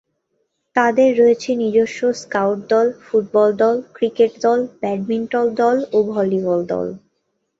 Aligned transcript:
তাদের 0.75 1.09
রয়েছে 1.19 1.49
নিজস্ব 1.55 1.99
স্কাউট 2.21 2.59
দল, 2.69 2.87
ফুটবল 3.01 3.49
দল, 3.61 3.75
ক্রিকেট 3.93 4.31
দল, 4.45 4.59
ব্যাডমিন্টন 4.81 5.47
দল 5.61 5.77
ও 5.91 5.97
ভলিবল 6.11 6.59
দল। 6.65 6.87